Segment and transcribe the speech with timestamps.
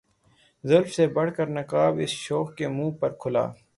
[0.63, 3.45] زلف سے بڑھ کر نقاب اس شوخ کے منہ پر کھلا